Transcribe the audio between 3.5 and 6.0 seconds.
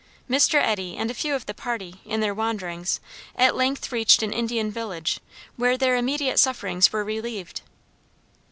length reached an Indian village, where their